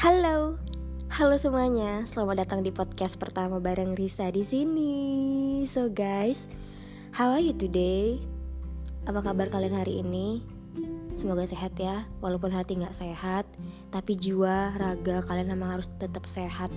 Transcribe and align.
Halo 0.00 1.36
semuanya, 1.36 2.08
selamat 2.08 2.48
datang 2.48 2.64
di 2.64 2.72
podcast 2.72 3.20
pertama 3.20 3.60
bareng 3.60 3.92
Risa 3.92 4.32
di 4.32 4.40
sini. 4.48 4.96
So 5.68 5.92
guys, 5.92 6.48
how 7.12 7.36
are 7.36 7.44
you 7.44 7.52
today? 7.52 8.16
Apa 9.04 9.20
kabar 9.20 9.52
kalian 9.52 9.76
hari 9.76 10.00
ini? 10.00 10.40
Semoga 11.12 11.44
sehat 11.44 11.76
ya, 11.76 12.08
walaupun 12.24 12.48
hati 12.48 12.80
nggak 12.80 12.96
sehat, 12.96 13.44
tapi 13.92 14.16
jiwa, 14.16 14.72
raga 14.80 15.20
kalian 15.20 15.52
memang 15.52 15.76
harus 15.76 15.92
tetap 16.00 16.24
sehat. 16.24 16.72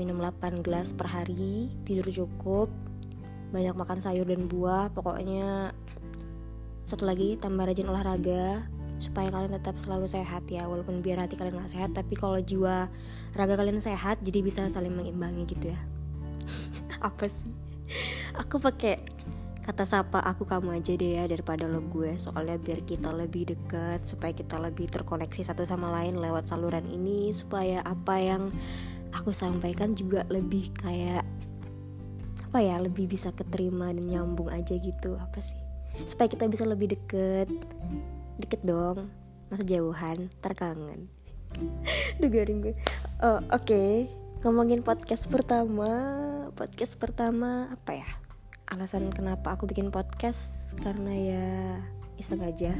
Minum 0.00 0.16
8 0.16 0.64
gelas 0.64 0.96
per 0.96 1.12
hari, 1.12 1.68
tidur 1.84 2.08
cukup, 2.08 2.72
banyak 3.52 3.76
makan 3.76 4.00
sayur 4.00 4.24
dan 4.24 4.48
buah, 4.48 4.88
pokoknya 4.88 5.76
satu 6.88 7.04
lagi 7.04 7.36
tambah 7.36 7.68
rajin 7.68 7.92
olahraga, 7.92 8.64
supaya 8.96 9.28
kalian 9.28 9.52
tetap 9.52 9.76
selalu 9.76 10.08
sehat 10.08 10.48
ya 10.48 10.64
walaupun 10.64 11.04
biar 11.04 11.20
hati 11.20 11.36
kalian 11.36 11.60
nggak 11.60 11.72
sehat 11.72 11.92
tapi 11.92 12.16
kalau 12.16 12.40
jiwa 12.40 12.88
raga 13.36 13.54
kalian 13.60 13.84
sehat 13.84 14.24
jadi 14.24 14.40
bisa 14.40 14.64
saling 14.72 14.96
mengimbangi 14.96 15.44
gitu 15.44 15.72
ya. 15.72 15.80
Apa 17.08 17.28
sih? 17.28 17.52
Aku 18.40 18.56
pakai 18.56 18.98
kata 19.66 19.82
sapa 19.82 20.22
aku 20.22 20.46
kamu 20.46 20.78
aja 20.78 20.94
deh 20.94 21.18
ya 21.20 21.24
daripada 21.26 21.66
lo 21.66 21.82
gue. 21.84 22.16
Soalnya 22.16 22.56
biar 22.56 22.86
kita 22.86 23.12
lebih 23.12 23.52
deket 23.52 24.06
supaya 24.06 24.32
kita 24.32 24.56
lebih 24.62 24.88
terkoneksi 24.88 25.42
satu 25.42 25.66
sama 25.66 25.92
lain 25.92 26.16
lewat 26.22 26.48
saluran 26.48 26.86
ini 26.88 27.34
supaya 27.34 27.82
apa 27.84 28.16
yang 28.16 28.54
aku 29.12 29.34
sampaikan 29.34 29.92
juga 29.98 30.24
lebih 30.32 30.70
kayak 30.78 31.26
apa 32.46 32.58
ya 32.62 32.78
lebih 32.78 33.10
bisa 33.10 33.34
keterima 33.34 33.90
dan 33.92 34.06
nyambung 34.06 34.48
aja 34.48 34.72
gitu. 34.78 35.18
Apa 35.18 35.42
sih? 35.42 35.58
Supaya 36.06 36.30
kita 36.30 36.46
bisa 36.46 36.64
lebih 36.64 36.94
deket 36.94 37.50
deket 38.36 38.60
dong 38.64 39.08
masa 39.48 39.62
jauhan 39.62 40.28
terkangen 40.42 41.08
Duh 42.20 42.28
garing 42.28 42.60
gue. 42.60 42.74
Oh, 43.24 43.40
Oke 43.52 43.72
okay. 43.72 43.92
Ngomongin 44.44 44.84
podcast 44.84 45.26
pertama. 45.26 45.88
Podcast 46.52 47.00
pertama 47.00 47.72
Apa 47.72 47.96
ya? 47.96 48.08
Alasan 48.68 49.08
kenapa 49.14 49.56
aku 49.56 49.64
bikin 49.64 49.88
podcast 49.88 50.74
Karena 50.80 51.12
ya 51.16 51.48
Iseng 52.20 52.44
aja. 52.44 52.76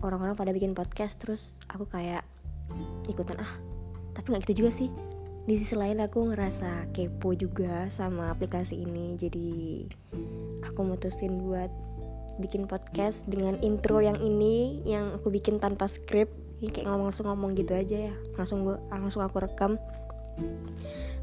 Orang-orang 0.00 0.34
pada 0.34 0.50
bikin 0.56 0.72
podcast 0.72 1.20
Terus 1.20 1.54
aku 1.68 1.84
kayak 1.86 2.24
Ikutan 3.10 3.38
ah 3.42 3.52
Tapi 4.16 4.32
gak 4.32 4.48
gitu 4.48 4.64
juga 4.64 4.70
sih. 4.72 4.88
Di 5.42 5.58
sisi 5.58 5.74
lain 5.74 5.98
aku 5.98 6.30
ngerasa 6.30 6.94
kepo 6.94 7.34
juga 7.34 7.90
sama 7.90 8.30
aplikasi 8.30 8.78
ini. 8.78 9.18
Jadi 9.18 9.84
aku 10.62 10.86
mutusin 10.86 11.42
buat 11.42 11.72
bikin 12.40 12.64
podcast 12.70 13.28
dengan 13.28 13.58
intro 13.60 14.00
yang 14.00 14.16
ini 14.20 14.80
yang 14.86 15.16
aku 15.16 15.28
bikin 15.28 15.60
tanpa 15.60 15.88
skrip 15.88 16.32
ini 16.62 16.70
kayak 16.70 16.86
ngomong 16.88 17.10
langsung 17.10 17.26
ngomong 17.26 17.58
gitu 17.58 17.74
aja 17.74 18.12
ya. 18.12 18.14
Langsung 18.38 18.62
gue 18.62 18.78
langsung 18.88 19.26
aku 19.26 19.42
rekam. 19.42 19.82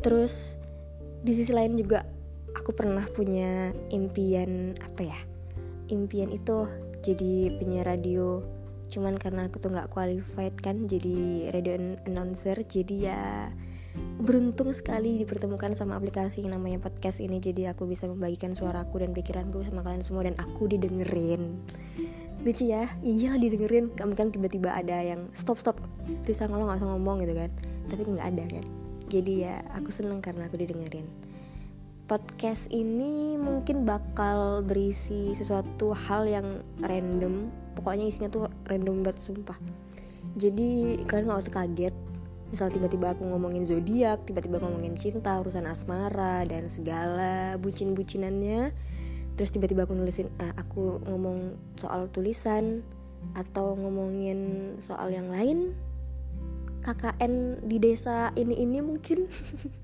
Terus 0.00 0.56
di 1.20 1.36
sisi 1.36 1.52
lain 1.52 1.76
juga 1.76 2.08
aku 2.56 2.72
pernah 2.72 3.04
punya 3.04 3.76
impian 3.92 4.72
apa 4.80 5.04
ya? 5.04 5.18
Impian 5.92 6.32
itu 6.32 6.64
jadi 7.04 7.52
penyiar 7.60 7.84
radio. 7.84 8.40
Cuman 8.88 9.20
karena 9.20 9.52
aku 9.52 9.60
tuh 9.60 9.76
nggak 9.76 9.92
qualified 9.92 10.56
kan 10.56 10.88
jadi 10.88 11.52
radio 11.52 12.00
announcer 12.08 12.56
jadi 12.64 12.96
ya 12.96 13.22
beruntung 14.16 14.72
sekali 14.72 15.20
dipertemukan 15.20 15.76
sama 15.76 16.00
aplikasi 16.00 16.40
yang 16.40 16.56
namanya 16.56 16.80
podcast 16.80 17.20
ini. 17.20 17.36
Jadi 17.36 17.68
aku 17.68 17.84
bisa 17.84 18.08
membagikan 18.08 18.56
suaraku 18.56 19.04
dan 19.04 19.12
pikiranku 19.12 19.60
sama 19.60 19.84
kalian 19.84 20.00
semua 20.00 20.24
dan 20.24 20.34
aku 20.40 20.64
didengerin. 20.72 21.60
Lucu 22.40 22.64
ya? 22.64 22.88
Iya 23.04 23.36
didengerin. 23.36 23.92
Kamu 23.92 24.16
kan 24.16 24.32
tiba-tiba 24.32 24.72
ada 24.72 25.04
yang 25.04 25.28
stop 25.36 25.60
stop. 25.60 25.76
Risa 26.24 26.48
kalau 26.48 26.64
nggak 26.64 26.80
usah 26.80 26.88
ngomong 26.96 27.20
gitu 27.28 27.36
kan? 27.36 27.50
Tapi 27.92 28.00
nggak 28.08 28.28
ada 28.32 28.44
kan? 28.48 28.64
Jadi 29.12 29.32
ya 29.44 29.60
aku 29.76 29.92
seneng 29.92 30.24
karena 30.24 30.48
aku 30.48 30.56
didengerin. 30.56 31.06
Podcast 32.06 32.70
ini 32.70 33.34
mungkin 33.36 33.82
bakal 33.82 34.62
berisi 34.62 35.34
sesuatu 35.36 35.92
hal 35.92 36.24
yang 36.24 36.64
random. 36.80 37.50
Pokoknya 37.76 38.08
isinya 38.08 38.32
tuh 38.32 38.48
random 38.64 39.04
banget 39.04 39.20
sumpah. 39.20 39.58
Jadi 40.38 41.02
kalian 41.04 41.28
nggak 41.28 41.42
usah 41.44 41.54
kaget 41.60 41.94
misal 42.56 42.72
tiba-tiba 42.72 43.12
aku 43.12 43.28
ngomongin 43.28 43.68
zodiak 43.68 44.24
tiba-tiba 44.24 44.56
ngomongin 44.64 44.96
cinta 44.96 45.36
urusan 45.36 45.68
asmara 45.68 46.40
dan 46.48 46.72
segala 46.72 47.60
bucin-bucinannya. 47.60 48.72
Terus 49.36 49.52
tiba-tiba 49.52 49.84
aku 49.84 49.92
nulisin 49.92 50.32
uh, 50.40 50.56
aku 50.56 51.04
ngomong 51.04 51.52
soal 51.76 52.08
tulisan 52.08 52.80
atau 53.36 53.76
ngomongin 53.76 54.72
soal 54.80 55.12
yang 55.12 55.28
lain 55.28 55.76
KKN 56.80 57.60
di 57.68 57.76
desa 57.76 58.32
ini 58.40 58.56
ini 58.56 58.80
mungkin. 58.80 59.28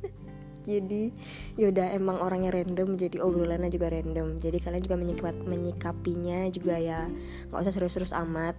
Jadi 0.64 1.12
yaudah 1.60 1.92
emang 1.92 2.24
orangnya 2.24 2.56
random 2.56 2.96
jadi 2.96 3.20
obrolannya 3.20 3.68
juga 3.68 3.92
random. 3.92 4.40
Jadi 4.40 4.62
kalian 4.62 4.80
juga 4.80 4.96
menyikap 4.96 5.36
menyikapinya 5.44 6.48
juga 6.48 6.80
ya. 6.80 7.10
Nggak 7.52 7.68
usah 7.68 7.74
serius-serius 7.74 8.16
amat. 8.16 8.56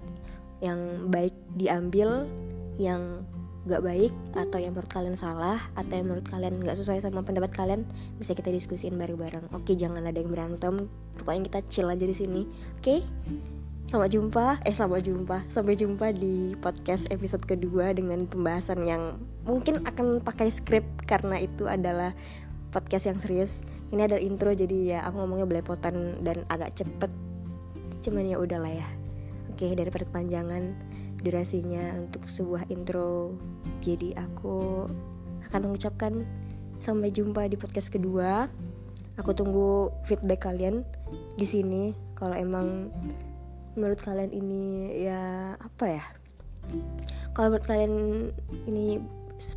Yang 0.62 0.80
baik 1.09 1.35
diambil 1.56 2.28
yang 2.75 3.24
gak 3.63 3.79
baik 3.79 4.12
atau 4.35 4.59
yang 4.59 4.75
menurut 4.75 4.91
kalian 4.91 5.16
salah 5.16 5.56
atau 5.79 5.96
yang 5.96 6.12
menurut 6.12 6.28
kalian 6.28 6.59
gak 6.59 6.75
sesuai 6.75 7.00
sama 7.00 7.24
pendapat 7.24 7.56
kalian 7.56 7.88
bisa 8.19 8.35
kita 8.35 8.51
diskusiin 8.51 9.00
bareng-bareng. 9.00 9.56
Oke 9.56 9.79
jangan 9.79 10.03
ada 10.03 10.19
yang 10.19 10.31
berantem. 10.31 10.91
Pokoknya 11.16 11.47
kita 11.47 11.59
chill 11.72 11.88
aja 11.88 12.03
di 12.03 12.16
sini. 12.16 12.44
Oke? 12.79 13.07
Selamat 13.88 14.09
jumpa. 14.12 14.46
Eh 14.68 14.74
selamat 14.75 15.01
jumpa. 15.06 15.38
Sampai 15.47 15.79
jumpa 15.79 16.12
di 16.12 16.59
podcast 16.59 17.07
episode 17.07 17.47
kedua 17.47 17.96
dengan 17.96 18.28
pembahasan 18.28 18.84
yang 18.84 19.16
mungkin 19.47 19.85
akan 19.88 20.19
pakai 20.19 20.51
skrip 20.51 20.84
karena 21.07 21.40
itu 21.40 21.69
adalah 21.69 22.12
podcast 22.75 23.07
yang 23.07 23.22
serius. 23.22 23.63
Ini 23.95 24.12
ada 24.12 24.18
intro 24.19 24.51
jadi 24.51 24.97
ya 24.97 25.00
aku 25.07 25.24
ngomongnya 25.24 25.47
belepotan 25.47 26.25
dan 26.25 26.44
agak 26.51 26.74
cepet. 26.75 27.12
Cuman 28.03 28.28
ya 28.28 28.41
udahlah 28.41 28.74
ya. 28.75 28.88
Oke 29.53 29.72
daripada 29.78 30.03
kepanjangan 30.09 30.74
durasinya 31.23 31.97
untuk 31.97 32.28
sebuah 32.28 32.67
intro. 32.69 33.39
Jadi 33.79 34.13
aku 34.13 34.88
akan 35.50 35.59
mengucapkan 35.72 36.28
sampai 36.84 37.09
jumpa 37.16 37.47
di 37.47 37.56
podcast 37.56 37.89
kedua. 37.89 38.51
Aku 39.16 39.31
tunggu 39.31 39.94
feedback 40.03 40.45
kalian 40.51 40.83
di 41.39 41.45
sini 41.47 41.94
kalau 42.17 42.35
emang 42.35 42.91
menurut 43.73 44.03
kalian 44.03 44.29
ini 44.35 44.91
ya 45.07 45.56
apa 45.57 45.85
ya? 45.88 46.03
Kalau 47.33 47.56
menurut 47.56 47.66
kalian 47.66 47.94
ini 48.67 49.00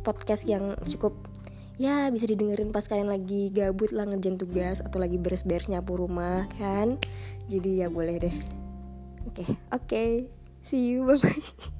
podcast 0.01 0.47
yang 0.47 0.75
cukup 0.87 1.13
ya 1.77 2.09
bisa 2.09 2.25
didengerin 2.25 2.73
pas 2.73 2.89
kalian 2.89 3.07
lagi 3.07 3.53
gabut 3.53 3.93
lah 3.93 4.09
ngerjain 4.09 4.41
tugas 4.41 4.81
atau 4.81 4.97
lagi 4.97 5.21
beres-beres 5.21 5.69
nyapu 5.69 5.93
rumah 5.93 6.49
kan 6.57 6.97
jadi 7.45 7.85
ya 7.85 7.87
boleh 7.93 8.17
deh 8.17 8.37
oke 9.29 9.33
okay, 9.37 9.47
oke 9.47 9.85
okay. 9.85 10.36
See 10.67 10.87
you. 10.87 11.05
Bye 11.21 11.29
bye. 11.29 11.71